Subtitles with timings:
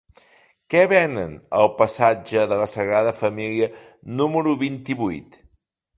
[0.73, 3.69] Què venen al passatge de la Sagrada Família
[4.23, 5.43] número vint-i-vuit?